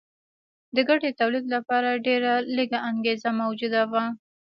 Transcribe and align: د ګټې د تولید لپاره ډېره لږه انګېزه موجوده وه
د 0.75 0.77
ګټې 0.89 1.09
د 1.13 1.17
تولید 1.19 1.45
لپاره 1.55 2.01
ډېره 2.07 2.33
لږه 2.57 2.79
انګېزه 2.89 3.29
موجوده 3.41 3.81
وه 3.91 4.03